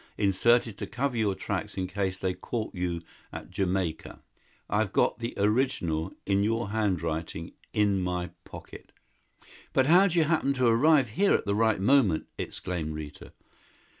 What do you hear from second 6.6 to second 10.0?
handwriting, in my pocket." "But